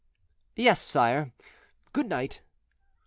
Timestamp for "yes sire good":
0.55-2.07